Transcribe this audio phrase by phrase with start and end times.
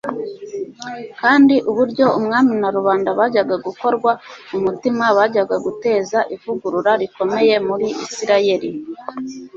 [1.19, 4.11] kandi uburyo umwami na rubanda bajyaga gukorwa
[4.47, 8.69] ku mutima byajyaga guteza ivugurura rikomeye muri Isirayeli